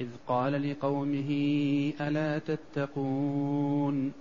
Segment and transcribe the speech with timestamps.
[0.00, 1.30] إذ قال لقومه
[2.00, 4.12] ألا تتقون؟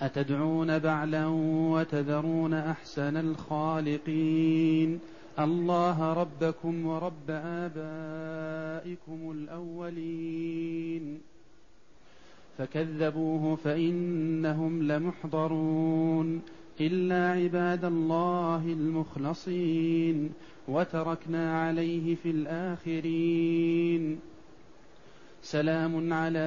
[0.00, 1.26] أتدعون بعلا
[1.72, 4.98] وتذرون أحسن الخالقين؟
[5.38, 11.20] الله ربكم ورب آبائكم الأولين.
[12.58, 16.42] فكذبوه فإنهم لمحضرون.
[16.80, 20.30] إلا عباد الله المخلصين
[20.68, 24.18] وتركنا عليه في الآخرين.
[25.42, 26.38] سلام على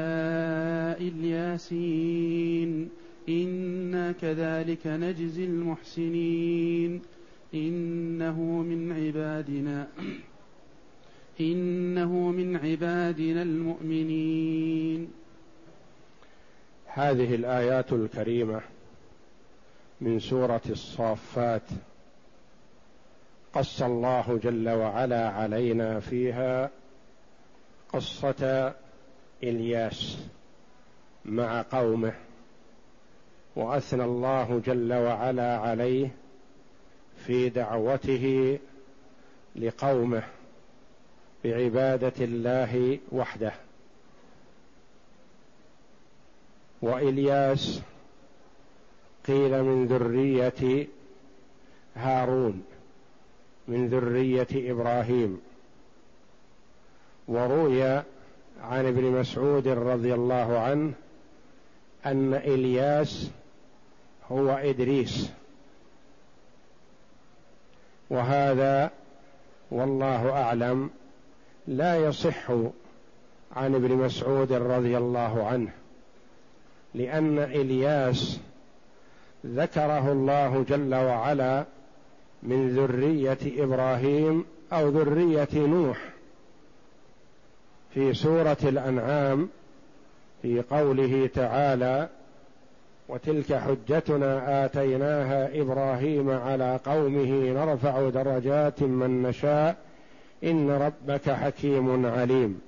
[0.99, 2.89] الياسين
[3.29, 7.01] أنا كذلك نجزي المحسنين.
[7.53, 9.87] إنه من عبادنا
[11.41, 15.07] إنه من عبادنا المؤمنين.
[16.85, 18.61] هذه الآيات الكريمة
[20.01, 21.69] من سورة الصافات.
[23.53, 26.69] قص الله جل وعلا علينا فيها
[27.93, 28.73] قصة
[29.43, 30.17] إلياس
[31.25, 32.13] مع قومه
[33.55, 36.15] وأثنى الله جل وعلا عليه
[37.25, 38.59] في دعوته
[39.55, 40.23] لقومه
[41.43, 43.53] بعبادة الله وحده.
[46.81, 47.81] وإلياس
[49.27, 50.87] قيل من ذرية
[51.95, 52.63] هارون
[53.67, 55.41] من ذرية إبراهيم.
[57.27, 57.83] وروي
[58.61, 60.93] عن ابن مسعود رضي الله عنه
[62.05, 63.29] أن إلياس
[64.31, 65.29] هو إدريس.
[68.09, 68.91] وهذا
[69.71, 70.89] والله أعلم
[71.67, 72.51] لا يصح
[73.55, 75.71] عن ابن مسعود رضي الله عنه
[76.93, 78.39] لأن إلياس
[79.45, 81.65] ذكره الله جل وعلا
[82.43, 86.10] من ذرية إبراهيم أو ذرية نوح.
[87.93, 89.49] في سورة الأنعام
[90.41, 92.09] في قوله تعالى
[93.09, 99.75] وتلك حجتنا آتيناها إبراهيم على قومه نرفع درجات من نشاء
[100.43, 102.61] إن ربك حكيم عليم.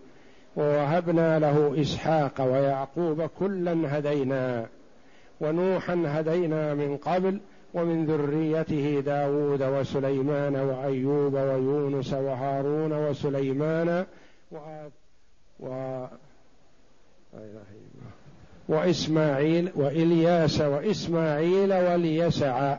[0.55, 4.65] ووهبنا له إسحاق ويعقوب كلا هدينا
[5.41, 7.39] ونوحا هدينا من قبل
[7.73, 14.05] ومن ذريته داود وسليمان وأيوب ويونس وهارون وسليمان
[14.51, 14.91] وآت
[15.59, 16.05] و
[18.67, 22.77] وإسماعيل وإلياس وإسماعيل واليسع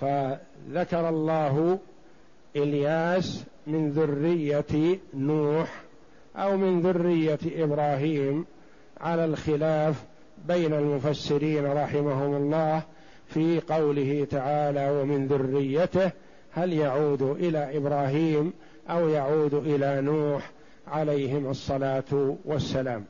[0.00, 1.78] فذكر الله
[2.56, 5.82] إلياس من ذرية نوح
[6.36, 8.44] أو من ذرية إبراهيم
[9.00, 10.04] على الخلاف
[10.48, 12.82] بين المفسرين رحمهم الله
[13.26, 16.10] في قوله تعالى ومن ذريته
[16.52, 18.52] هل يعود إلى إبراهيم
[18.90, 20.50] أو يعود إلى نوح
[20.86, 23.04] عليهم الصلاة والسلام.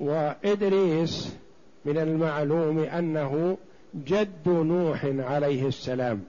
[0.00, 1.36] وإدريس
[1.84, 3.58] من المعلوم أنه
[3.94, 6.24] جد نوح عليه السلام.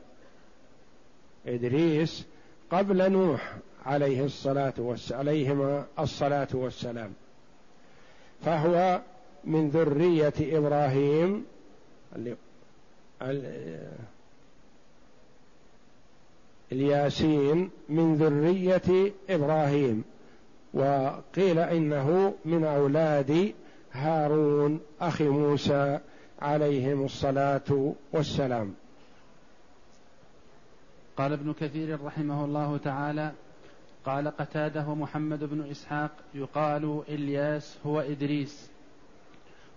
[1.47, 2.25] إدريس
[2.71, 3.53] قبل نوح
[3.85, 7.13] عليه الصلاة والسلام عليهما الصلاة والسلام.
[8.45, 9.01] فهو
[9.43, 11.45] من ذرية إبراهيم
[16.71, 20.03] الياسين من ذرية إبراهيم
[20.73, 23.53] وقيل إنه من أولاد
[23.91, 25.99] هارون أخي موسى
[26.41, 28.73] عليهم الصلاة والسلام.
[31.17, 33.31] قال ابن كثير رحمه الله تعالى
[34.05, 38.69] قال قتاده محمد بن إسحاق يقال إلياس هو إدريس.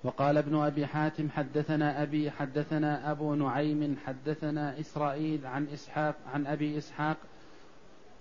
[0.04, 6.78] وقال ابن أبي حاتم حدثنا أبي حدثنا أبو نعيم حدثنا إسرائيل عن إسحاق عن أبي
[6.78, 7.16] إسحاق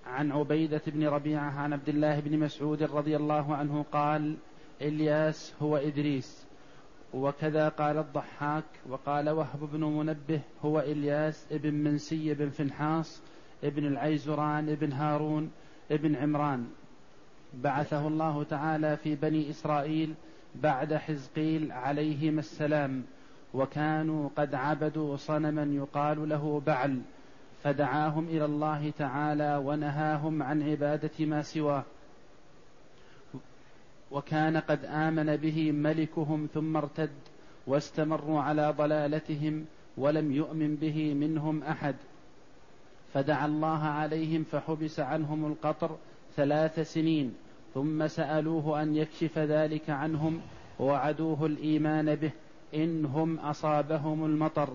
[0.05, 4.37] عن عبيدة بن ربيعة عن عبد الله بن مسعود رضي الله عنه قال
[4.81, 6.47] إلياس هو إدريس.
[7.13, 13.21] وكذا قال الضحاك وقال وهب بن منبه هو إلياس ابن منسي بن فنحاص
[13.63, 15.51] ابن العيزران ابن هارون
[15.91, 16.67] ابن عمران.
[17.53, 20.15] بعثه الله تعالى في بني إسرائيل
[20.55, 23.03] بعد حزقيل عليهما السلام
[23.53, 27.01] وكانوا قد عبدوا صنما يقال له بعل
[27.63, 31.83] فدعاهم إلى الله تعالى ونهاهم عن عبادة ما سواه.
[34.11, 37.11] وكان قد آمن به ملكهم ثم ارتد
[37.67, 39.65] واستمروا على ضلالتهم
[39.97, 41.95] ولم يؤمن به منهم أحد.
[43.13, 45.97] فدعا الله عليهم فحبس عنهم القطر
[46.35, 47.33] ثلاث سنين
[47.73, 50.41] ثم سألوه أن يكشف ذلك عنهم
[50.79, 52.31] ووعدوه الإيمان به
[52.75, 54.69] إن هم أصابهم المطر.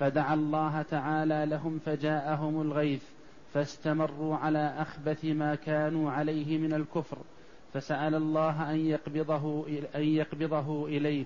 [0.00, 3.02] فدعا الله تعالى لهم فجاءهم الغيث
[3.54, 7.18] فاستمروا على أخبث ما كانوا عليه من الكفر.
[7.72, 11.24] فسأل الله أن يقبضه أن يقبضه إليه.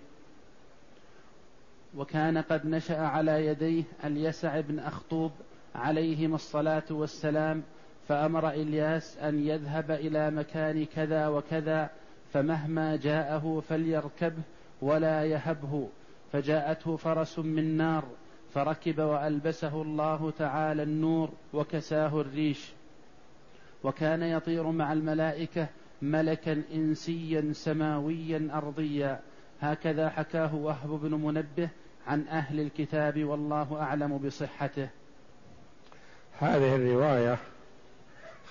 [1.97, 5.31] وكان قد نشأ على يديه اليسع بن أخطوب
[5.75, 7.63] عليهما الصلاة والسلام
[8.09, 11.91] فأمر إلياس أن يذهب إلى مكان كذا وكذا
[12.33, 14.43] فمهما جاءه فليركبه
[14.83, 15.89] ولا يهبه.
[16.33, 18.05] فجاءته فرس من نار
[18.55, 22.73] فركب وألبسه الله تعالى النور وكساه الريش.
[23.85, 25.69] وكان يطير مع الملائكة
[26.03, 29.21] ملكا إنسيا سماويا أرضيا.
[29.61, 31.69] هكذا حكاه وهب بن منبه
[32.07, 34.89] عن أهل الكتاب والله أعلم بصحته.
[36.39, 37.39] هذه الرواية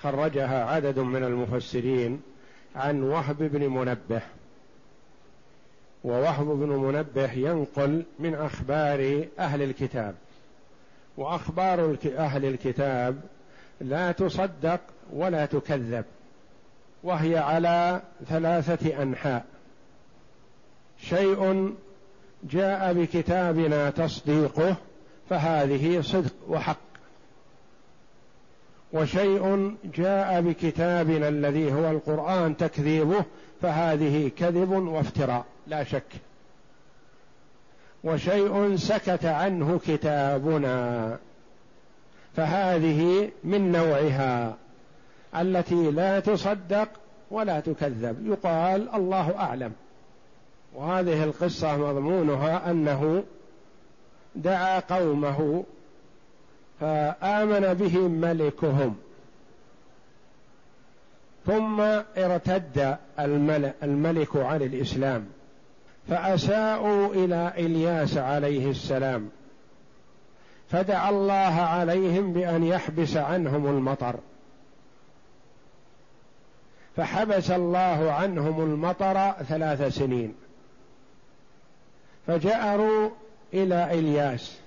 [0.02, 2.22] خرجها عدد من المفسرين
[2.76, 4.22] عن وهب بن منبه.
[6.04, 10.14] ووهب بن منبه ينقل من أخبار أهل الكتاب.
[11.16, 13.20] وأخبار أهل الكتاب
[13.80, 14.80] لا تصدق
[15.12, 16.04] ولا تكذب.
[17.02, 19.44] وهي على ثلاثة أنحاء.
[21.00, 21.74] شيء
[22.44, 24.76] جاء بكتابنا تصديقه
[25.30, 26.87] فهذه صدق وحق.
[28.92, 33.24] وشيء جاء بكتابنا الذي هو القرآن تكذيبه
[33.62, 36.12] فهذه كذب وافتراء لا شك.
[38.04, 41.18] وشيء سكت عنه كتابنا
[42.36, 44.56] فهذه من نوعها
[45.36, 46.88] التي لا تصدق
[47.30, 48.26] ولا تكذب.
[48.26, 49.72] يقال الله أعلم.
[50.74, 53.24] وهذه القصة مضمونها أنه
[54.36, 55.64] دعا قومه
[56.80, 58.96] فآمن بهم ملكهم.
[61.46, 61.80] ثم
[62.16, 62.96] ارتد
[63.82, 65.26] الملك عن الإسلام.
[66.08, 69.30] فأساءوا إلى إلياس عليه السلام.
[70.70, 74.14] فدعا الله عليهم بأن يحبس عنهم المطر.
[76.96, 80.34] فحبس الله عنهم المطر ثلاث سنين.
[82.26, 83.10] فجأروا
[83.54, 84.58] إلى إلياس.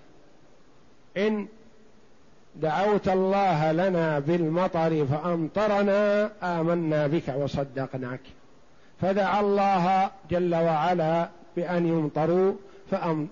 [1.18, 1.48] إن
[2.56, 8.19] دعوت الله لنا بالمطر فأمطرنا آمنا بك وصدقناك.
[9.01, 12.53] فدعا الله جل وعلا بأن يمطروا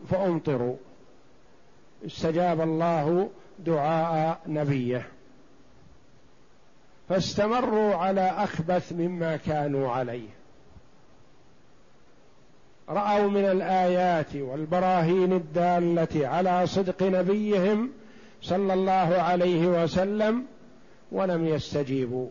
[0.09, 0.75] فأمطروا.
[2.05, 3.29] استجاب الله
[3.59, 5.07] دعاء نبيه.
[7.09, 10.29] فاستمروا على أخبث مما كانوا عليه.
[12.89, 17.89] رأوا من الآيات والبراهين الدالة على صدق نبيهم
[18.41, 20.45] صلى الله عليه وسلم
[21.11, 22.27] ولم يستجيبوا.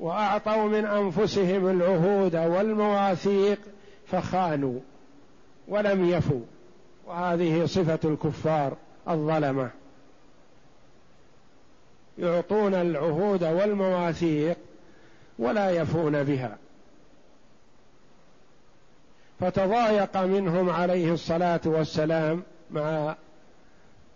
[0.00, 3.58] وأعطوا من أنفسهم العهود والمواثيق
[4.06, 4.80] فخانوا
[5.68, 6.40] ولم يفوا.
[7.06, 8.76] وهذه صفة الكفار
[9.08, 9.70] الظلمة.
[12.18, 14.56] يعطون العهود والمواثيق
[15.38, 16.56] ولا يفون بها.
[19.40, 23.16] فتضايق منهم عليه الصلاة والسلام مع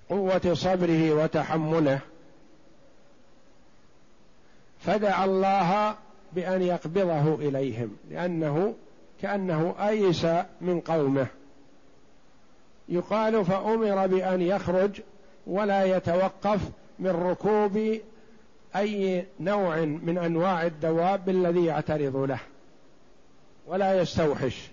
[0.09, 2.01] قوة صبره وتحمله.
[4.81, 5.95] فدعا الله
[6.33, 8.75] بأن يقبضه إليهم لأنه
[9.23, 10.27] كأنه أيس
[10.61, 11.27] من قومه.
[12.89, 15.01] يقال فأمر بأن يخرج
[15.47, 16.61] ولا يتوقف
[16.99, 17.99] من ركوب
[18.77, 22.39] أي نوع من أنواع الدواب الذي يعترض له
[23.67, 24.69] ولا يستوحش.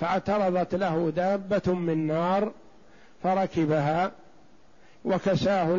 [0.00, 2.52] فاعترضت له دابة من نار
[3.22, 4.12] فركبها
[5.04, 5.74] وكساه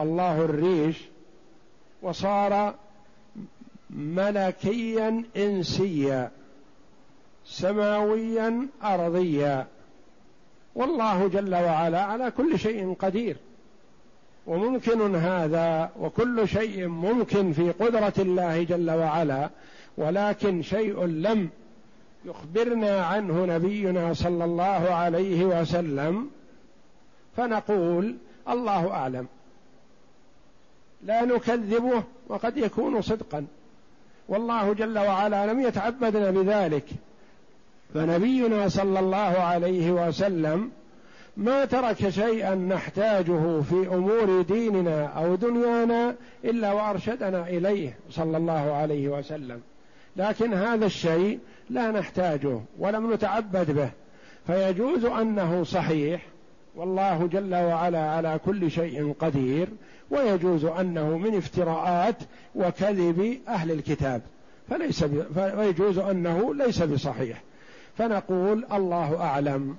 [0.00, 0.96] الله الريش
[2.02, 2.74] وصار
[3.90, 6.30] ملكيا إنسيا
[7.44, 9.66] سماويا أرضيا.
[10.74, 13.36] والله جل وعلا على كل شيء قدير.
[14.46, 19.50] وممكن هذا وكل شيء ممكن في قدرة الله جل وعلا
[19.96, 21.50] ولكن شيء لم
[22.24, 26.30] يخبرنا عنه نبينا صلى الله عليه وسلم
[27.36, 28.16] فنقول
[28.48, 29.26] الله أعلم.
[31.04, 33.46] لا نكذبه وقد يكون صدقا.
[34.28, 36.84] والله جل وعلا لم يتعبدنا بذلك.
[37.94, 40.70] فنبينا صلى الله عليه وسلم
[41.36, 49.08] ما ترك شيئا نحتاجه في أمور ديننا أو دنيانا إلا وأرشدنا إليه صلى الله عليه
[49.08, 49.60] وسلم.
[50.16, 51.38] لكن هذا الشيء
[51.70, 53.90] لا نحتاجه ولم نتعبد به.
[54.46, 56.26] فيجوز أنه صحيح
[56.76, 59.68] والله جل وعلا على كل شيء قدير
[60.10, 62.16] ويجوز أنه من افتراءات
[62.54, 64.22] وكذب أهل الكتاب
[64.68, 67.42] فليس فيجوز أنه ليس بصحيح.
[67.98, 69.76] فنقول الله أعلم.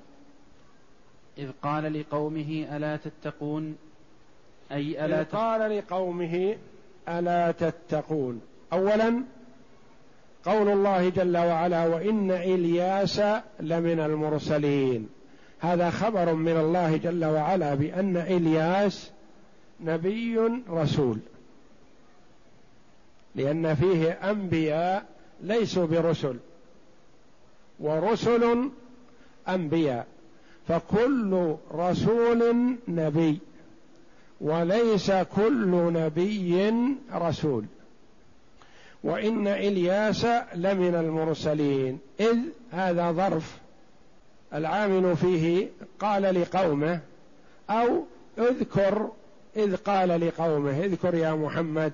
[1.38, 3.76] إذ قال لقومه ألا تتقون؟
[4.72, 6.56] أي ألا إذ قال لقومه
[7.10, 8.42] ألا تتقون.
[8.74, 9.24] اولا
[10.46, 13.22] قول الله جل وعلا وإن إلياس
[13.60, 15.10] لمن المرسلين.
[15.64, 19.12] هذا خبر من الله جل وعلا بأن إلياس
[19.82, 20.38] نبي
[20.70, 21.18] رسول.
[23.36, 25.06] لأن فيه أنبياء
[25.42, 26.38] ليسوا برسل.
[27.80, 28.70] ورسل
[29.50, 30.08] أنبياء.
[30.68, 33.40] فكل رسول نبي.
[34.42, 36.74] وليس كل نبي
[37.14, 37.66] رسول.
[39.04, 42.00] وإن إلياس لمن المرسلين.
[42.20, 42.38] إذ
[42.72, 43.63] هذا ظرف
[44.54, 45.68] العامل فيه
[46.00, 47.00] قال لقومه
[47.70, 48.04] أو
[48.38, 49.12] اذكر
[49.56, 51.94] إذ قال لقومه اذكر يا محمد.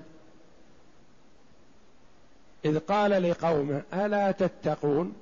[2.64, 5.14] إذ قال لقومه ألا تتقون؟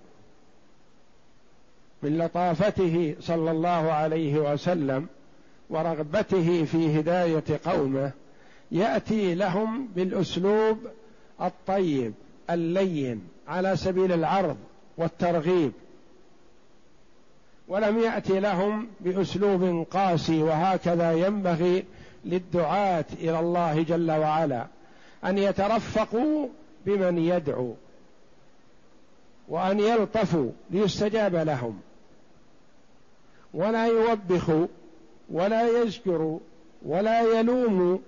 [2.02, 5.06] من لطافته صلى الله عليه وسلم
[5.70, 8.12] ورغبته في هداية قومه
[8.72, 10.78] يأتي لهم بالأسلوب
[11.40, 12.14] الطيب
[12.50, 14.56] اللين على سبيل العرض
[14.96, 15.72] والترغيب.
[17.68, 21.84] ولم يأتي لهم بأسلوب قاسي وهكذا ينبغي
[22.24, 24.66] للدعاة إلى الله جل وعلا
[25.24, 26.48] أن يترفقوا
[26.86, 27.74] بمن يدعو
[29.48, 31.80] وأن يلطفوا ليستجاب لهم.
[33.54, 34.66] ولا يوبخوا
[35.30, 36.38] ولا يزجروا
[36.82, 37.98] ولا يلوموا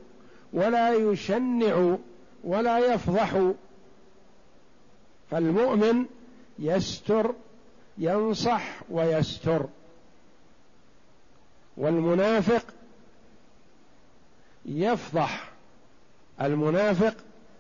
[0.52, 1.96] ولا يشنعوا
[2.44, 3.52] ولا يفضحوا.
[5.30, 6.04] فالمؤمن
[6.58, 7.34] يستر
[8.00, 9.66] ينصح ويستر.
[11.76, 12.64] والمنافق
[14.64, 15.50] يفضح.
[16.40, 17.14] المنافق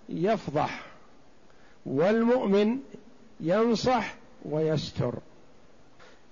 [0.08, 0.86] يفضح.
[1.86, 2.78] والمؤمن
[3.40, 5.14] ينصح ويستر.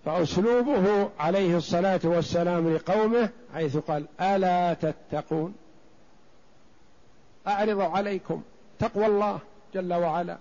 [0.04, 5.54] فأسلوبه عليه الصلاة والسلام لقومه حيث قال ألا تتقون؟
[7.46, 8.42] أعرض عليكم
[8.78, 9.38] تقوى الله
[9.74, 10.38] جل وعلا.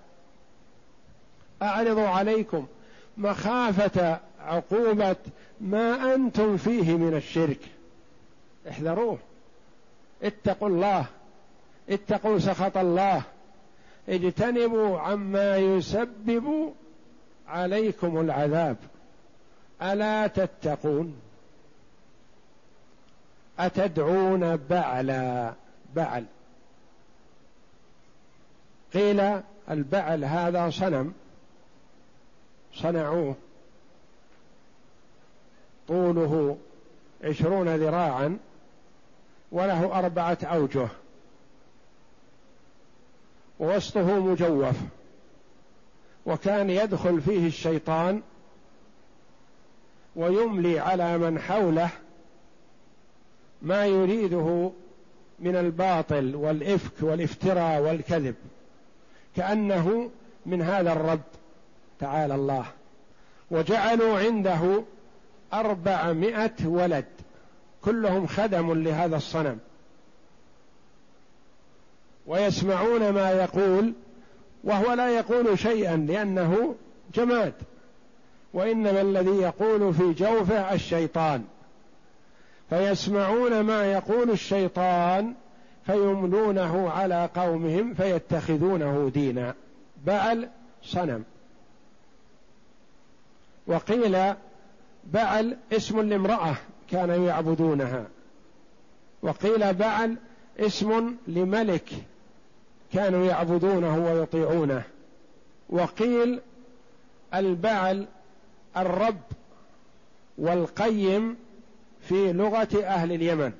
[1.61, 2.67] أعرض عليكم
[3.17, 5.15] مخافة عقوبة
[5.61, 7.59] ما أنتم فيه من الشرك.
[8.69, 9.17] احذروه.
[10.23, 11.05] اتقوا الله.
[11.89, 13.23] اتقوا سخط الله.
[14.09, 16.73] اجتنبوا عما يسبب
[17.47, 18.77] عليكم العذاب.
[19.81, 21.21] ألا تتقون.
[23.59, 25.53] أتدعون بعلا
[25.95, 26.25] بعل.
[28.93, 31.13] قيل البعل هذا صنم.
[32.81, 33.35] صنعوه.
[35.87, 36.57] طوله
[37.23, 38.37] عشرون ذراعا
[39.51, 40.87] وله أربعة أوجه.
[43.59, 44.75] ووسطه مجوف.
[46.25, 48.21] وكان يدخل فيه الشيطان
[50.15, 51.89] ويملي على من حوله
[53.61, 54.71] ما يريده
[55.39, 58.35] من الباطل والإفك والإفتراء والكذب.
[59.35, 60.09] كأنه
[60.45, 61.21] من هذا الرب.
[61.99, 62.65] تعالى الله.
[63.51, 64.83] وجعلوا عنده
[65.53, 67.05] أربعمائة ولد.
[67.81, 69.59] كلهم خدم لهذا الصنم.
[72.27, 73.93] ويسمعون ما يقول
[74.63, 76.75] وهو لا يقول شيئا لأنه
[77.15, 77.53] جماد.
[78.53, 81.43] وإنما الذي يقول في جوفه الشيطان.
[82.69, 85.33] فيسمعون ما يقول الشيطان
[85.85, 89.53] فيملونه على قومهم فيتخذونه دينا.
[90.05, 90.49] بعل
[90.83, 91.23] صنم.
[93.67, 94.33] وقيل
[95.03, 96.55] بعل اسم لامرأة
[96.91, 98.05] كانوا يعبدونها.
[99.21, 100.17] وقيل بعل
[100.59, 101.89] اسم لملك
[102.93, 104.83] كانوا يعبدونه ويطيعونه.
[105.69, 106.41] وقيل
[107.33, 108.07] البعل
[108.77, 109.21] الرب
[110.37, 111.37] والقيم
[112.01, 113.53] في لغة أهل اليمن.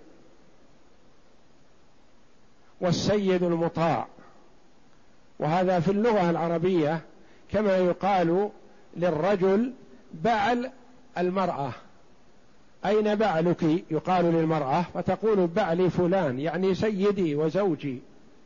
[2.82, 4.08] والسيد المطاع.
[5.40, 7.02] وهذا في اللغة العربية
[7.52, 8.50] كما يقال
[8.98, 9.74] للرجل
[10.24, 10.72] بعل
[11.18, 11.72] المرأة.
[12.86, 18.02] أين بعلك؟ يقال للمرأة فتقول بعلي فلان يعني سيدي وزوجي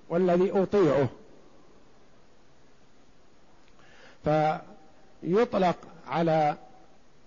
[0.09, 1.07] والذي أطيعه.
[4.23, 6.57] فيطلق على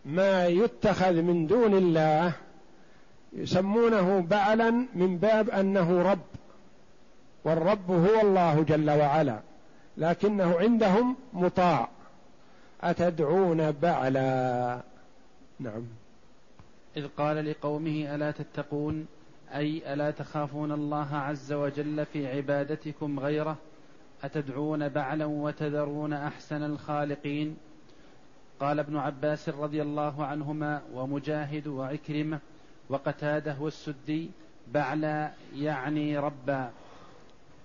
[0.04, 2.32] ما يتخذ من دون الله
[3.32, 6.20] يسمونه بعلا من باب أنه رب
[7.44, 9.40] والرب هو الله جل وعلا
[9.96, 11.88] لكنه عندهم مطاع.
[12.84, 14.80] أتدعون بعلا؟
[15.60, 15.82] نعم.
[16.96, 19.06] إذ قال لقومه ألا تتقون؟
[19.54, 23.56] أي ألا تخافون الله عز وجل في عبادتكم غيره؟
[24.24, 27.56] أتدعون بعلا وتذرون أحسن الخالقين؟
[28.60, 32.38] قال ابن عباس رضي الله عنهما ومجاهد وعكرمة
[32.88, 34.30] وقتاده والسدي
[34.72, 36.70] بعلا يعني ربا.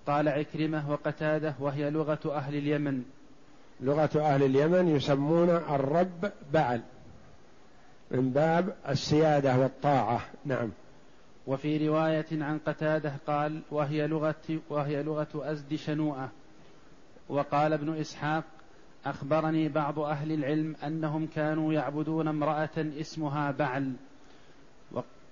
[0.08, 3.04] قال عكرمة وقتاده وهي لغة أهل اليمن.
[3.82, 6.82] لغة أهل اليمن يسمون الرب بعل
[8.12, 10.22] من باب السيادة والطاعة.
[10.46, 10.70] نعم.
[11.48, 16.30] وفي رواية عن قتادة قال وهي لغة وهي لغة أزد شنوءة.
[17.30, 18.44] وقال ابن إسحاق
[19.06, 23.94] أخبرني بعض أهل العلم أنهم كانوا يعبدون امرأة اسمها بعل.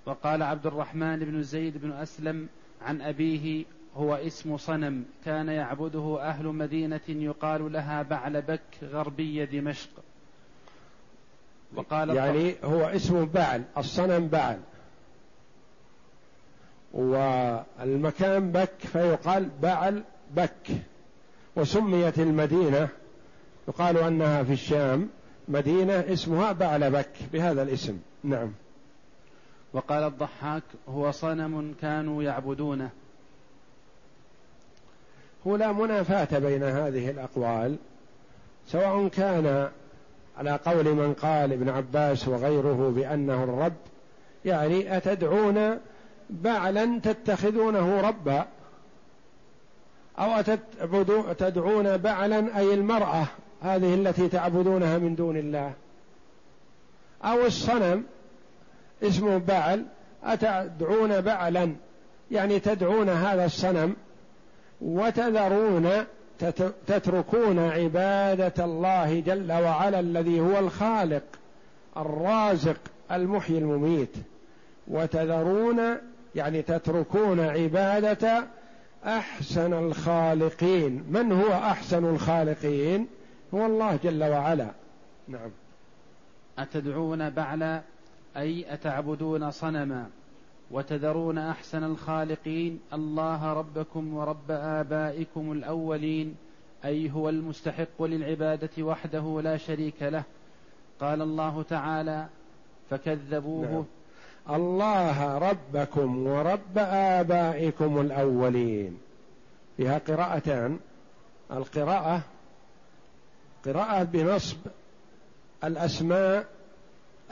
[0.06, 2.48] وقال عبد الرحمن بن زيد بن أسلم
[2.82, 3.64] عن أبيه
[3.98, 9.90] هو اسم صنم كان يعبده أهل مدينة يقال لها بعل بك غربي دمشق.
[11.74, 14.60] وقال يعني هو اسم بعل الصنم بعل.
[16.92, 20.02] والمكان بك فيقال بعل
[20.36, 20.66] بك.
[21.56, 22.88] وسميت المدينة
[23.68, 25.08] يقال أنها في الشام
[25.48, 27.98] مدينة اسمها بعل بك بهذا الاسم.
[28.24, 28.52] نعم.
[29.72, 32.90] وقال الضحاك هو صنم كانوا يعبدونه.
[35.46, 37.76] هو لا منافاة بين هذه الأقوال
[38.66, 39.68] سواء كان
[40.38, 43.72] على قول من قال ابن عباس وغيره بأنه الرب
[44.44, 45.78] يعني أتدعون
[46.30, 48.46] بعلا تتخذونه ربا
[50.18, 50.42] أو
[51.38, 53.26] تدعون بعلا أي المرأة
[53.62, 55.72] هذه التي تعبدونها من دون الله.
[57.24, 58.04] أو الصنم
[59.02, 59.84] اسمه بعل
[60.24, 61.74] أتدعون بعلا
[62.30, 63.96] يعني تدعون هذا الصنم
[64.80, 65.90] وتذرون
[66.86, 71.22] تتركون عبادة الله جل وعلا الذي هو الخالق
[71.96, 72.80] الرازق
[73.12, 74.16] المحيي المميت.
[74.88, 75.80] وتذرون
[76.34, 78.46] يعني تتركون عبادة
[79.06, 81.04] أحسن الخالقين.
[81.10, 83.06] من هو أحسن الخالقين؟
[83.54, 84.68] هو الله جل وعلا.
[85.28, 85.50] نعم.
[86.58, 87.80] أتدعون بعلا؟
[88.36, 90.06] أي أتعبدون صنما؟
[90.70, 96.36] وتذرون أحسن الخالقين الله ربكم ورب آبائكم الأولين
[96.84, 100.22] أي هو المستحق للعبادة وحده لا شريك له.
[101.00, 102.26] قال الله تعالى
[102.90, 103.66] فكذبوه.
[103.66, 104.56] نعم.
[104.56, 108.98] الله ربكم ورب آبائكم الأولين.
[109.76, 110.78] فيها قراءتان.
[111.52, 112.20] القراءة
[113.64, 114.56] قراءة بنصب
[115.64, 116.46] الأسماء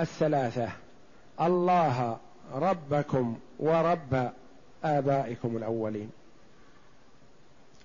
[0.00, 0.68] الثلاثة.
[1.40, 2.16] الله
[2.54, 4.32] ربكم ورب
[4.84, 6.10] آبائكم الأولين.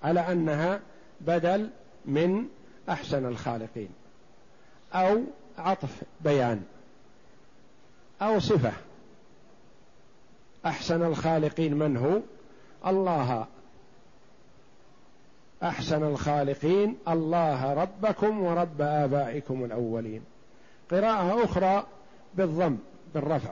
[0.03, 0.79] على أنها
[1.21, 1.69] بدل
[2.05, 2.47] من
[2.89, 3.89] أحسن الخالقين.
[4.93, 5.23] أو
[5.57, 6.63] عطف بيان.
[8.21, 8.73] أو صفة.
[10.65, 12.19] أحسن الخالقين من هو؟
[12.89, 13.47] الله.
[15.63, 20.21] أحسن الخالقين الله ربكم ورب آبائكم الأولين.
[20.91, 21.85] قراءة أخرى
[22.33, 22.77] بالضم
[23.13, 23.51] بالرفع.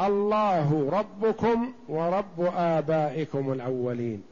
[0.00, 4.22] الله ربكم ورب آبائكم الأولين.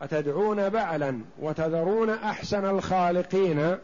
[0.00, 3.76] أتدعون بعلا وتذرون أحسن الخالقين؟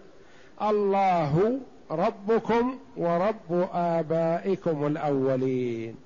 [0.62, 5.96] الله ربكم ورب آبائكم الأولين.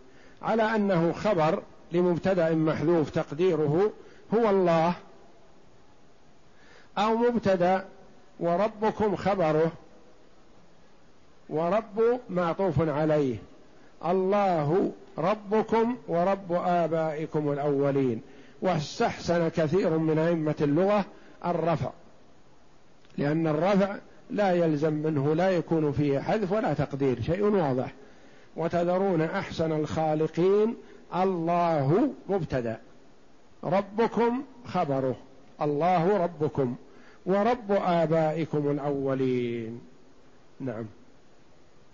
[0.42, 1.62] على أنه خبر
[1.92, 3.92] لمبتدأ محذوف تقديره
[4.34, 4.94] هو الله.
[6.98, 7.84] أو مبتدأ
[8.40, 9.72] وربكم خبره
[11.48, 13.36] ورب معطوف عليه.
[14.04, 18.22] الله ربكم ورب آبائكم الأولين.
[18.62, 21.04] واستحسن كثير من أئمة اللغة
[21.46, 21.90] الرفع.
[23.18, 23.96] لأن الرفع
[24.30, 27.92] لا يلزم منه لا يكون فيه حذف ولا تقدير شيء واضح.
[28.56, 30.76] وتذرون أحسن الخالقين
[31.14, 32.80] الله مبتدأ.
[33.64, 35.16] ربكم خبره.
[35.62, 36.74] الله ربكم.
[37.26, 39.80] ورب آبائكم الأولين.
[40.60, 40.84] نعم.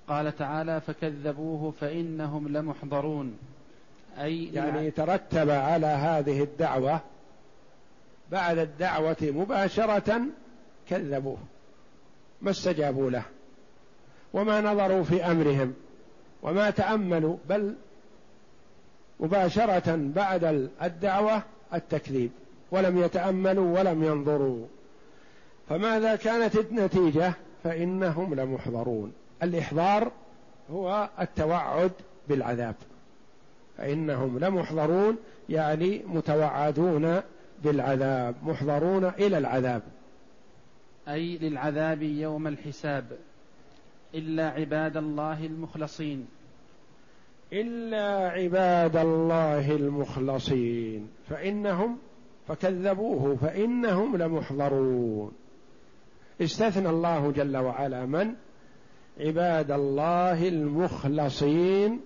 [0.09, 3.39] قال تعالى فكذبوه فإنهم لمحضرون.
[4.19, 7.01] أي يعني ترتب على هذه الدعوة
[8.31, 10.21] بعد الدعوة مباشرة
[10.89, 11.39] كذبوه
[12.43, 13.23] ما استجابوا له
[14.33, 15.75] وما نظروا في أمرهم
[16.43, 17.75] وما تأملوا بل
[19.21, 21.43] مباشرة بعد الدعوة
[21.75, 22.31] التكذيب
[22.71, 24.67] ولم يتأملوا ولم ينظروا.
[25.69, 27.33] فماذا كانت النتيجة؟
[27.65, 29.13] فإنهم لمحضرون.
[29.43, 30.13] الإحضار
[30.71, 31.93] هو التوعد
[32.29, 32.75] بالعذاب.
[33.77, 35.17] فإنهم لمحضرون
[35.49, 37.21] يعني متوعدون
[37.65, 39.83] بالعذاب محضرون إلى العذاب.
[41.09, 43.05] أي للعذاب يوم الحساب.
[44.15, 46.27] إلا عباد الله المخلصين.
[47.53, 51.09] إلا عباد الله المخلصين.
[51.29, 51.99] فإنهم
[52.49, 55.33] فكذبوه فإنهم لمحضرون.
[56.41, 58.35] استثنى الله جل وعلا من؟
[59.21, 62.01] عباد الله المخلصين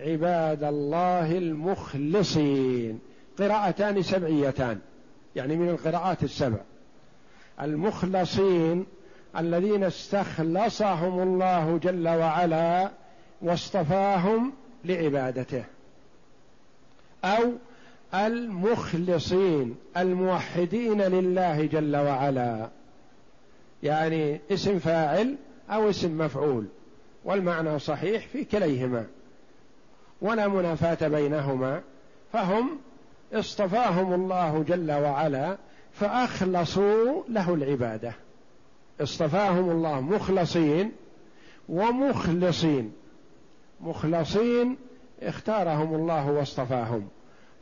[0.00, 3.00] عباد الله المخلصين.
[3.38, 4.78] قراءتان سبعيتان
[5.36, 6.58] يعني من القراءات السبع.
[7.62, 8.86] المخلصين
[9.38, 12.90] الذين استخلصهم الله جل وعلا
[13.42, 14.52] واصطفاهم
[14.84, 15.64] لعبادته.
[17.24, 17.52] أو
[18.14, 22.68] المخلصين الموحدين لله جل وعلا.
[23.82, 25.36] يعني اسم فاعل
[25.70, 26.66] أو اسم مفعول
[27.24, 29.06] والمعنى صحيح في كليهما.
[30.22, 31.82] ولا منافاة بينهما
[32.32, 32.78] فهم
[33.32, 35.56] اصطفاهم الله جل وعلا
[35.92, 38.12] فأخلصوا له العبادة.
[39.00, 40.92] اصطفاهم الله مخلصين
[41.68, 42.92] ومخلصين.
[43.80, 44.76] مخلصين
[45.22, 47.08] اختارهم الله واصطفاهم.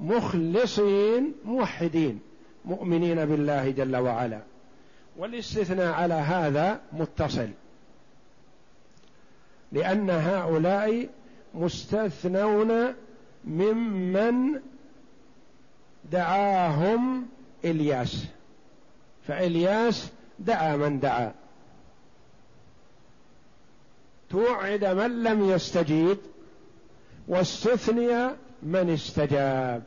[0.01, 2.21] مخلصين موحدين
[2.65, 4.41] مؤمنين بالله جل وعلا.
[5.17, 7.49] والاستثناء على هذا متصل.
[9.73, 11.09] لأن هؤلاء
[11.55, 12.95] مستثنون
[13.45, 14.61] ممن
[16.13, 17.27] دعاهم
[17.65, 18.27] إلياس.
[19.27, 21.35] فإلياس دعا من دعا.
[24.31, 26.19] توعد من لم يستجيب
[27.29, 28.29] واستثني
[28.63, 29.83] من استجاب.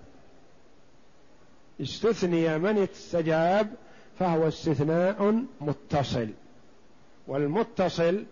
[1.82, 3.74] استثني من استجاب
[4.20, 6.30] فهو استثناء متصل.
[7.28, 8.26] والمتصل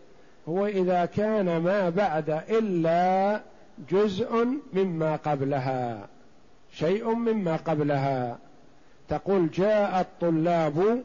[0.49, 3.41] هو إذا كان ما بعد إلا
[3.91, 6.07] جزء مما قبلها
[6.71, 8.37] شيء مما قبلها.
[9.09, 11.03] تقول جاء الطلاب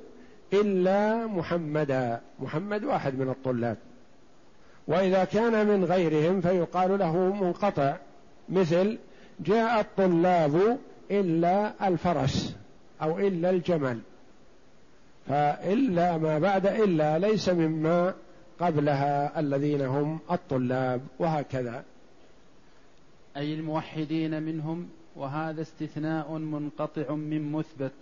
[0.53, 3.77] إلا محمدا محمد واحد من الطلاب.
[4.89, 7.97] وإذا كان من غيرهم فيقال له منقطع
[8.49, 8.99] مثل
[9.41, 10.79] جاء الطلاب
[11.11, 12.57] إلا الفرس
[13.03, 14.01] أو إلا الجمل.
[15.29, 18.15] فإلا ما بعد إلا ليس مما
[18.61, 21.85] قبلها الذين هم الطلاب وهكذا.
[23.37, 27.93] أي الموحدين منهم وهذا استثناء منقطع من مثبت.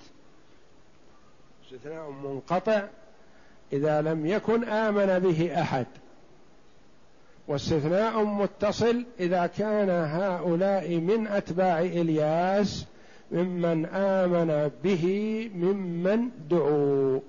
[1.64, 2.82] استثناء منقطع
[3.72, 5.86] إذا لم يكن آمن به أحد.
[7.48, 12.86] واستثناء متصل إذا كان هؤلاء من أتباع إلياس
[13.32, 15.06] ممن آمن به
[15.54, 17.20] ممن دعوا.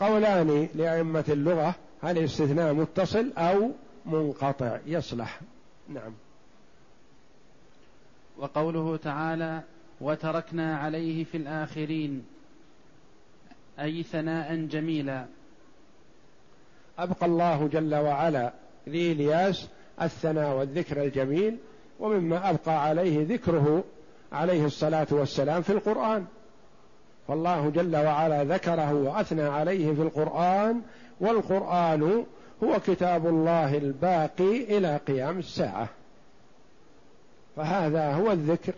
[0.00, 3.70] قولان لأئمة اللغة هل الاستثناء متصل أو
[4.06, 5.40] منقطع؟ يصلح.
[5.88, 6.12] نعم.
[8.38, 9.62] وقوله تعالى
[10.00, 12.24] وتركنا عليه في الآخرين
[13.80, 15.26] أي ثناء جميلا.
[16.98, 18.52] أبقى الله جل وعلا
[18.86, 19.68] لإلياس
[20.02, 21.58] الثناء والذكر الجميل
[22.00, 23.84] ومما أبقى عليه ذكره
[24.32, 26.26] عليه الصلاة والسلام في القرآن.
[27.28, 30.82] فالله جل وعلا ذكره وأثنى عليه في القرآن
[31.22, 32.24] والقرآن
[32.64, 35.88] هو كتاب الله الباقي إلى قيام الساعة.
[37.56, 38.72] فهذا هو الذكر.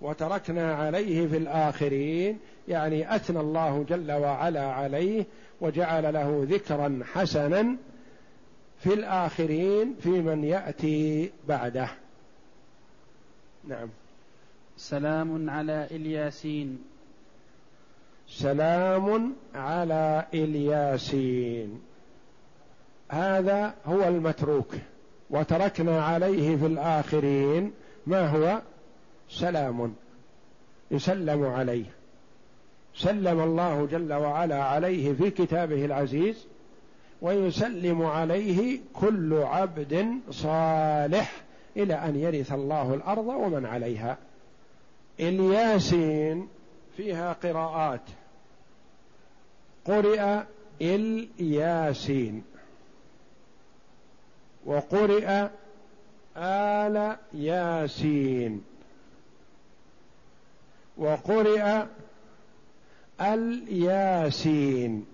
[0.00, 2.38] وتركنا عليه في الآخرين
[2.68, 5.24] يعني أثنى الله جل وعلا عليه
[5.60, 7.76] وجعل له ذكرا حسنا
[8.78, 11.88] في الآخرين في من يأتي بعده.
[13.64, 13.88] نعم.
[14.76, 16.78] سلام على الياسين.
[18.30, 21.80] سلام على الياسين.
[23.08, 24.74] هذا هو المتروك
[25.30, 27.72] وتركنا عليه في الآخرين.
[28.06, 28.60] ما هو؟
[29.28, 29.94] سلام
[30.90, 31.84] يسلم عليه.
[32.94, 36.46] سلم الله جل وعلا عليه في كتابه العزيز
[37.22, 41.32] ويسلم عليه كل عبد صالح
[41.76, 44.18] إلى أن يرث الله الأرض ومن عليها.
[45.20, 46.48] الياسين
[46.96, 48.00] فيها قراءات.
[49.88, 50.42] قرئ
[50.82, 52.42] الياسين.
[54.66, 55.48] وقرئ
[56.36, 58.64] آل ياسين.
[60.98, 61.82] وقرئ
[63.20, 65.06] الياسين.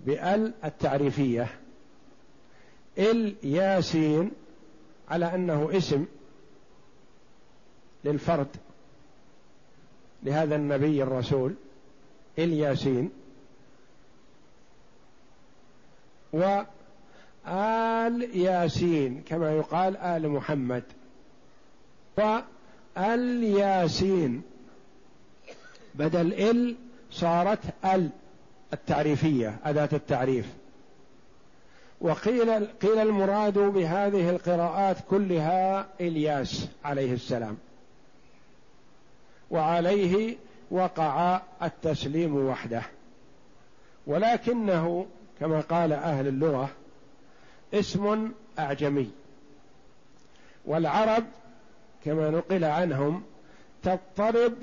[0.00, 1.48] بأل التعريفية.
[2.98, 4.30] الياسين
[5.08, 6.06] على أنه اسم
[8.04, 8.65] للفرد.
[10.22, 11.54] لهذا النبي الرسول
[12.38, 13.10] الياسين.
[16.32, 16.66] وآل
[18.36, 20.82] ياسين كما يقال آل محمد.
[22.98, 24.42] الياسين
[25.94, 26.76] بدل ال
[27.10, 28.10] صارت ال
[28.72, 30.46] التعريفية أداة التعريف.
[32.00, 37.56] وقيل قيل المراد بهذه القراءات كلها إلياس عليه السلام.
[39.50, 40.36] وعليه
[40.70, 42.82] وقع التسليم وحده.
[44.06, 45.06] ولكنه
[45.40, 46.68] كما قال أهل اللغة
[47.74, 49.10] اسم أعجمي.
[50.64, 51.24] والعرب
[52.04, 53.22] كما نقل عنهم
[53.82, 54.54] تضطرب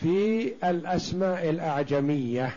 [0.00, 2.54] في الأسماء الأعجمية.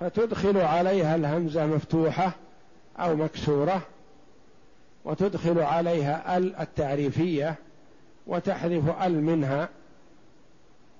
[0.00, 2.32] فتدخل عليها الهمزة مفتوحة
[2.98, 3.82] أو مكسورة
[5.04, 7.54] وتدخل عليها ال التعريفية
[8.28, 9.68] وتحذف ال منها.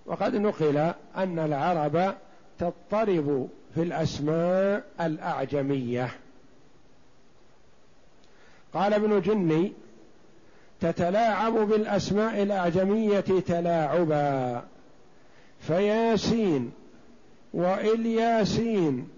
[0.07, 0.77] وقد نقل
[1.17, 2.15] أن العرب
[2.59, 6.11] تضطرب في الأسماء الأعجمية.
[8.75, 9.73] قال ابن جني
[10.81, 14.65] تتلاعب بالأسماء الأعجمية تلاعبا.
[15.61, 16.73] فياسين
[17.55, 19.09] وإلياسين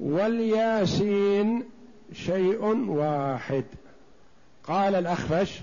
[0.00, 1.64] والياسين
[2.12, 3.64] شيء واحد.
[4.64, 5.60] قال الأخفش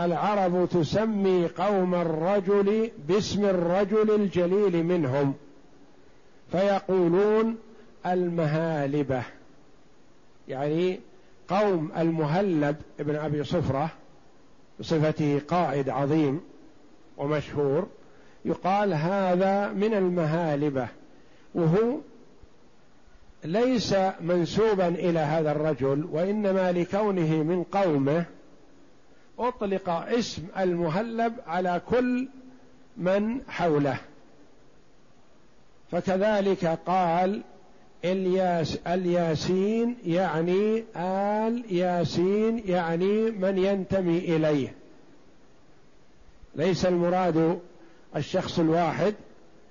[0.00, 5.34] العرب تسمي قوم الرجل باسم الرجل الجليل منهم
[6.52, 7.58] فيقولون
[8.06, 9.22] المهالبة
[10.48, 11.00] يعني
[11.48, 13.90] قوم المهلب ابن أبي صفرة
[14.80, 16.40] بصفته قائد عظيم
[17.16, 17.86] ومشهور
[18.44, 20.88] يقال هذا من المهالبة
[21.54, 21.98] وهو
[23.44, 28.24] ليس منسوبا إلى هذا الرجل وإنما لكونه من قومه
[29.38, 32.28] أطلق اسم المهلب على كل
[32.96, 33.96] من حوله.
[35.90, 37.42] فكذلك قال
[38.04, 44.74] الياس الياسين يعني آل ياسين يعني من ينتمي إليه.
[46.54, 47.60] ليس المراد
[48.16, 49.14] الشخص الواحد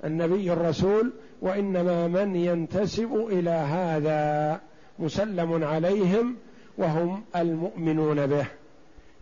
[0.03, 4.61] النبي الرسول وإنما من ينتسب إلى هذا
[4.99, 6.35] مسلم عليهم
[6.77, 8.45] وهم المؤمنون به.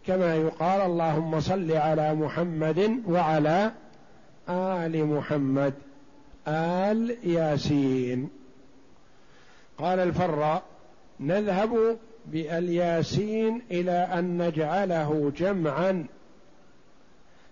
[0.08, 3.72] كما يقال اللهم صل على محمد وعلى
[4.50, 5.74] آل محمد.
[6.48, 8.30] آل ياسين.
[9.78, 10.64] قال الفراء
[11.20, 16.06] نذهب بالياسين إلى أن نجعله جمعا.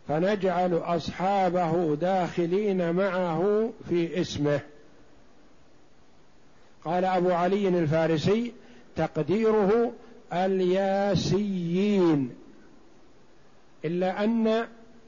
[0.07, 4.59] فنجعل أصحابه داخلين معه في اسمه.
[6.85, 8.53] قال أبو علي الفارسي
[8.95, 9.91] تقديره
[10.33, 12.29] الياسيين
[13.85, 14.67] إلا أن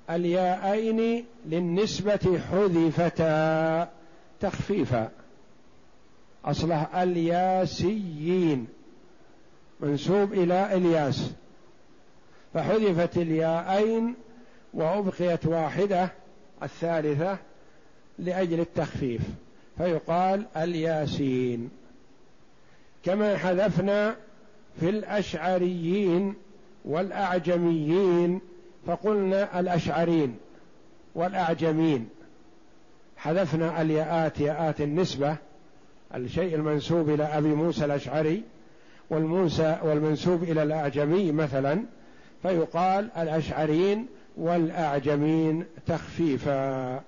[0.09, 3.89] الياءين للنسبة حذفتا
[4.39, 5.11] تخفيفا.
[6.45, 8.67] أصله الياسيين
[9.79, 11.31] منسوب إلى إلياس.
[12.53, 14.15] فحذفت الياءين
[14.73, 16.11] وأبقيت واحدة
[16.63, 17.37] الثالثة
[18.19, 19.21] لأجل التخفيف.
[19.77, 21.69] فيقال الياسين.
[23.03, 24.15] كما حذفنا
[24.79, 26.33] في الأشعريين
[26.85, 28.41] والأعجميين
[28.87, 30.37] فقلنا الأشعرين
[31.15, 32.09] والأعجمين.
[33.17, 35.35] حذفنا الياءات ياءات النسبة
[36.15, 38.43] الشيء المنسوب إلى أبي موسى الأشعري
[39.09, 41.83] والموسى والمنسوب إلى الأعجمي مثلا
[42.41, 47.01] فيقال الأشعريين والأعجمين تخفيفا.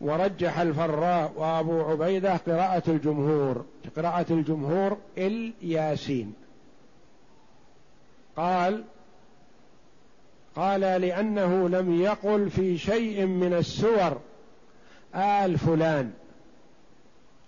[0.00, 3.64] ورجح الفراء وأبو عبيدة قراءة الجمهور
[3.96, 6.34] قراءة الجمهور الياسين.
[8.36, 8.84] قال
[10.56, 14.20] قال لأنه لم يقل في شيء من السور
[15.14, 16.12] آل فلان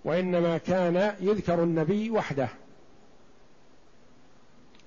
[0.04, 2.48] وإنما كان يذكر النبي وحده.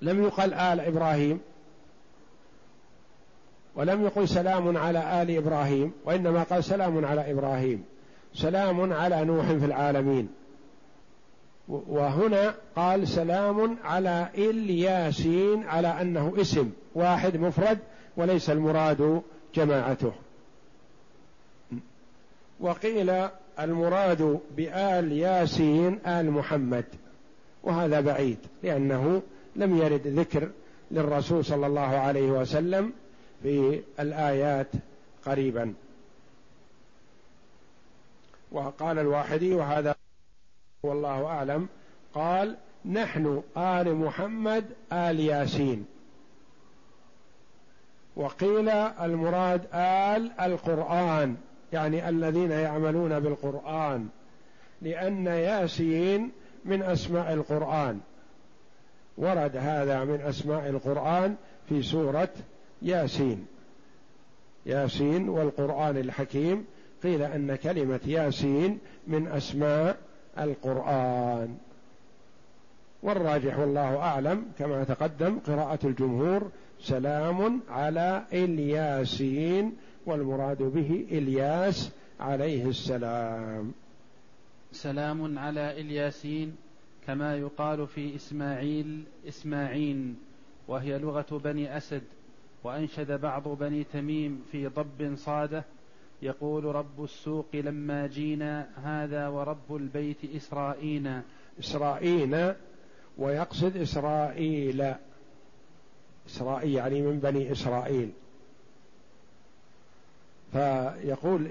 [0.02, 1.40] لم يقل آل إبراهيم.
[3.76, 7.84] ولم يقل سلام على آل إبراهيم وإنما قال سلام على إبراهيم.
[8.34, 10.28] سلام على نوح في العالمين.
[11.68, 17.78] وهنا قال سلام على إلياسين على أنه اسم واحد مفرد
[18.16, 19.22] وليس المراد
[19.54, 20.12] جماعته.
[22.60, 23.28] وقيل
[23.60, 26.84] المراد بآل ياسين آل محمد.
[27.62, 29.22] وهذا بعيد لأنه
[29.56, 30.48] لم يرد ذكر
[30.90, 32.92] للرسول صلى الله عليه وسلم
[33.46, 34.66] في الآيات
[35.26, 35.74] قريبا.
[38.52, 39.94] وقال الواحدي وهذا
[40.82, 41.68] والله أعلم
[42.14, 45.86] قال نحن آل محمد آل ياسين.
[48.16, 51.36] وقيل المراد آل القرآن
[51.72, 54.08] يعني الذين يعملون بالقرآن
[54.82, 56.32] لأن ياسين
[56.64, 58.00] من أسماء القرآن.
[59.18, 61.36] ورد هذا من أسماء القرآن
[61.68, 62.28] في سورة
[62.82, 63.46] ياسين.
[64.66, 66.64] ياسين والقرآن الحكيم.
[67.02, 69.98] قيل أن كلمة ياسين من أسماء
[70.38, 71.56] القرآن.
[73.02, 83.72] والراجح والله أعلم كما تقدم قراءة الجمهور سلام على الياسين والمراد به إلياس عليه السلام.
[84.72, 86.56] سلام على الياسين
[87.06, 90.16] كما يقال في إسماعيل إسماعين
[90.68, 92.02] وهي لغة بني أسد.
[92.64, 95.64] وأنشد بعض بني تميم في ضب صاده
[96.22, 101.20] يقول رب السوق لما جينا هذا ورب البيت إسرائيل.
[101.60, 102.54] إسرائيل
[103.18, 104.94] ويقصد إسرائيل.
[106.26, 108.10] إسرائيل يعني من بني إسرائيل.
[110.52, 111.50] فيقول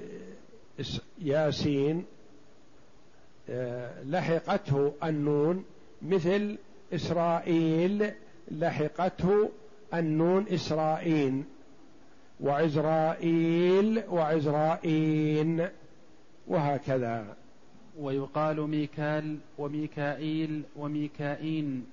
[1.21, 2.05] ياسين
[3.49, 5.65] آه، لحقته النون
[6.01, 6.57] مثل
[6.93, 8.11] إسرائيل
[8.51, 9.49] لحقته
[9.99, 11.43] النون إسرائيل
[12.39, 15.67] وعزرائيل وعزرائين
[16.47, 17.36] وهكذا.
[17.99, 21.86] ويقال ميكال وميكائيل وميكائين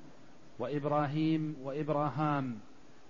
[0.59, 2.59] وإبراهيم وإبراهام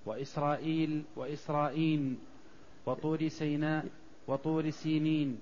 [0.07, 2.15] وإسرائيل وإسرائيل
[2.87, 3.85] وطور سيناء
[4.29, 5.39] وطور سينين.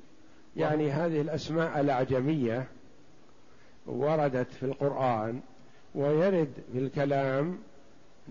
[0.56, 2.68] يعني هذه الأسماء الأعجمية
[3.86, 5.40] وردت في القرآن
[5.94, 7.58] ويرد في الكلام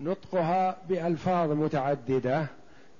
[0.00, 2.46] نطقها بألفاظ متعددة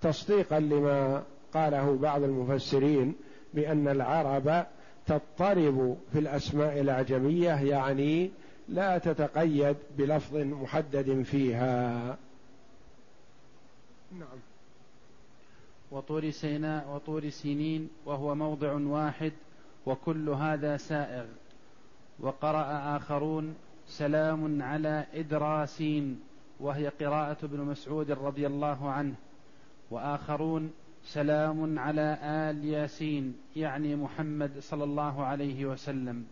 [0.00, 1.22] تصديقا لما
[1.54, 3.14] قاله بعض المفسرين
[3.54, 4.66] بأن العرب
[5.06, 8.30] تضطرب في الأسماء الأعجمية يعني
[8.68, 12.16] لا تتقيد بلفظ محدد فيها.
[14.12, 14.38] نعم.
[15.90, 19.32] وطور سيناء وطور سينين وهو موضع واحد
[19.86, 21.24] وكل هذا سائغ.
[22.20, 23.54] وقرأ آخرون
[23.88, 26.20] سلام على إدراسين.
[26.60, 29.14] وهي قراءة ابن مسعود رضي الله عنه.
[29.90, 30.70] وآخرون
[31.04, 36.24] سلام على آل ياسين يعني محمد صلى الله عليه وسلم.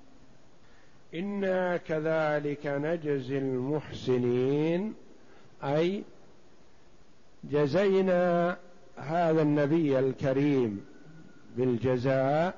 [1.14, 4.94] إنا كذلك نجزي المحسنين
[5.64, 6.04] أي
[7.44, 8.56] جزينا
[8.96, 10.84] هذا النبي الكريم
[11.56, 12.54] بالجزاء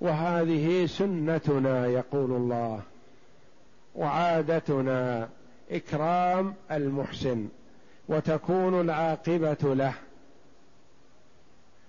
[0.00, 2.82] وهذه سنتنا يقول الله
[3.94, 5.28] وعادتنا
[5.70, 7.48] إكرام المحسن
[8.08, 9.94] وتكون العاقبة له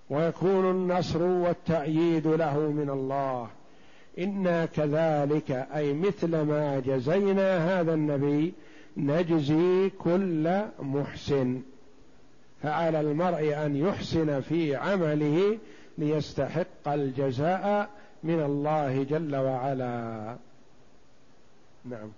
[0.09, 3.49] ويكون النصر والتأييد له من الله.
[4.19, 8.53] إنا كذلك أي مثل ما جزينا هذا النبي
[8.97, 11.61] نجزي كل محسن.
[12.63, 15.57] فعلى المرء أن يحسن في عمله
[15.97, 17.89] ليستحق الجزاء
[18.23, 20.35] من الله جل وعلا.
[21.85, 22.09] نعم.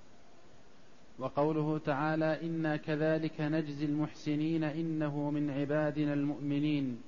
[1.22, 7.02] وقوله تعالى أنا كذلك نجزي المحسنين انه من عبادنا المؤمنين.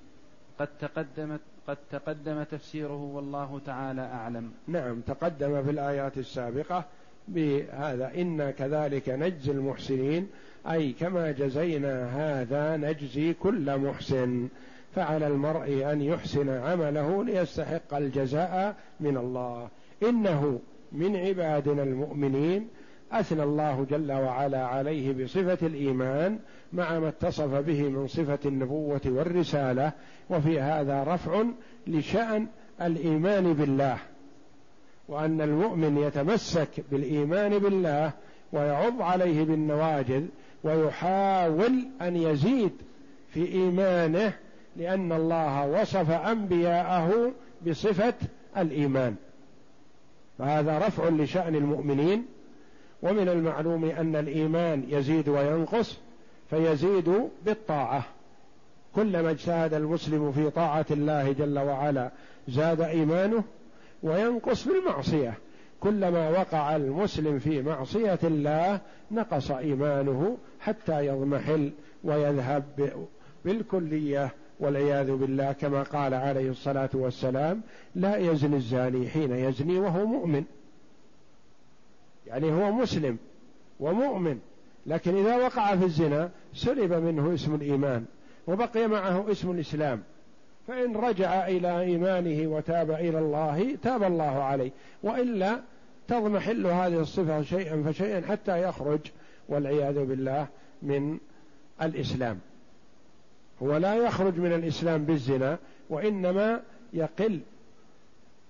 [0.60, 4.52] قد تقدمت قد تقدم تفسيره والله تعالى أعلم.
[4.68, 6.86] نعم تقدم في الآيات السابقة
[7.28, 10.28] بهذا أنا كذلك نجزي المحسنين.
[10.72, 14.48] أي كما جزينا هذا نجزي كل محسن.
[14.96, 19.70] فعلى المرء أن يحسن عمله ليستحق الجزاء من الله.
[20.04, 20.60] إنه
[20.92, 22.68] من عبادنا المؤمنين.
[23.20, 26.40] أثنى الله جل وعلا عليه بصفة الإيمان
[26.74, 29.92] مع ما اتصف به من صفة النبوة والرسالة
[30.30, 31.44] وفي هذا رفع
[31.88, 32.48] لشأن
[32.82, 33.98] الإيمان بالله
[35.08, 38.12] وأن المؤمن يتمسك بالإيمان بالله
[38.54, 40.26] ويعض عليه بالنواجذ
[40.64, 42.72] ويحاول أن يزيد
[43.30, 44.34] في إيمانه
[44.76, 47.32] لأن الله وصف أنبياءه
[47.68, 48.14] بصفة
[48.58, 49.16] الإيمان.
[50.40, 52.26] فهذا رفع لشأن المؤمنين
[53.04, 55.98] ومن المعلوم أن الإيمان يزيد وينقص
[56.50, 58.04] فيزيد بالطاعة.
[58.96, 62.12] كلما اجتهد المسلم في طاعة الله جل وعلا
[62.48, 63.44] زاد إيمانه
[64.04, 65.34] وينقص بالمعصية.
[65.80, 68.80] كلما وقع المسلم في معصية الله
[69.12, 71.72] نقص إيمانه حتى يضمحل
[72.04, 72.64] ويذهب
[73.46, 75.52] بالكلية والعياذ بالله.
[75.52, 77.62] كما قال عليه الصلاة والسلام
[77.96, 80.44] لا يزني الزاني حين يزني وهو مؤمن.
[82.34, 83.18] يعني هو مسلم
[83.80, 84.40] ومؤمن
[84.86, 88.06] لكن إذا وقع في الزنا سلب منه اسم الإيمان
[88.48, 90.04] وبقي معه اسم الإسلام.
[90.68, 94.72] فإن رجع إلى إيمانه وتاب إلى الله تاب الله عليه.
[95.04, 95.60] وإلا
[96.08, 99.00] تضمحل هذه الصفة شيئا فشيئا حتى يخرج
[99.50, 100.48] والعياذ بالله
[100.82, 101.18] من
[101.82, 102.40] الإسلام.
[103.64, 105.58] هو لا يخرج من الإسلام بالزنا
[105.90, 106.62] وإنما
[106.94, 107.40] يقل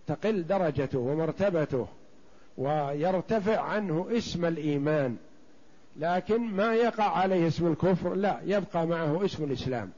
[0.08, 1.88] تقل درجته ومرتبته.
[2.58, 5.16] ويرتفع عنه اسم الإيمان
[6.00, 9.90] لكن ما يقع عليه اسم الكفر لا يبقى معه اسم الإسلام.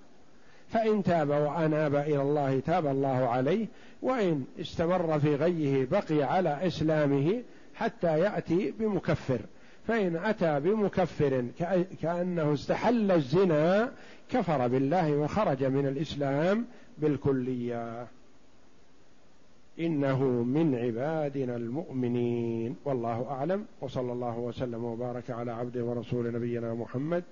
[0.70, 3.68] فإن تاب وأناب إلى الله تاب الله عليه
[4.02, 7.42] وإن استمر في غيه بقي على إسلامه
[7.76, 9.40] حتى يأتي بمكفر.
[9.88, 11.46] فإن أتى بمكفر
[12.02, 13.92] كأنه استحل الزنا
[14.30, 16.66] كفر بالله وخرج من الإسلام
[16.98, 18.08] بالكلية.
[19.80, 22.76] إنه من عبادنا المؤمنين.
[22.86, 23.66] والله أعلم.
[23.82, 27.24] وصلى الله وسلم وبارك على عبده ورسول نبينا محمد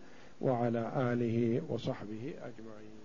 [0.41, 3.02] وعلى آله وصحبه أجمعين.